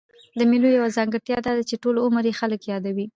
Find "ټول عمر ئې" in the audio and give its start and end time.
1.83-2.33